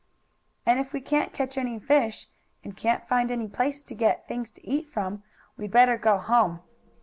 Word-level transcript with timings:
"And 0.65 0.79
if 0.79 0.93
we 0.93 0.99
can't 0.99 1.31
catch 1.31 1.59
any 1.59 1.77
fish, 1.77 2.27
and 2.63 2.75
can't 2.75 3.07
find 3.07 3.31
any 3.31 3.47
place 3.47 3.83
to 3.83 3.93
get 3.93 4.27
things 4.27 4.49
to 4.53 4.67
eat 4.67 4.89
from, 4.89 5.21
we'd 5.57 5.69
better 5.69 5.95
go 5.95 6.17
home." 6.17 6.61